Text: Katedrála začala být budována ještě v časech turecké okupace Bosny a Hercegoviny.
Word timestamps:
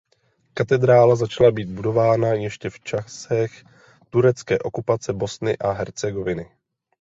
Katedrála 0.53 1.15
začala 1.15 1.51
být 1.51 1.69
budována 1.69 2.27
ještě 2.27 2.69
v 2.69 2.79
časech 2.79 3.63
turecké 4.09 4.59
okupace 4.59 5.13
Bosny 5.13 5.57
a 5.57 5.71
Hercegoviny. 5.71 6.49